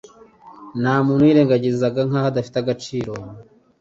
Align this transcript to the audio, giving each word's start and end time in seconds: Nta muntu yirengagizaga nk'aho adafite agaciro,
Nta 0.81 0.95
muntu 1.05 1.23
yirengagizaga 1.29 1.99
nk'aho 2.07 2.27
adafite 2.31 2.57
agaciro, 2.59 3.11